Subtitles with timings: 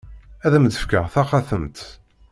[0.45, 1.79] Ad am-d-fkeɣ taxatemt.